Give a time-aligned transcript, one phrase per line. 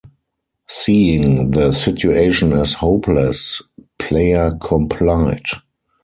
[0.67, 3.61] Seeing the situation as hopeless,
[3.99, 5.43] Pleyer complied.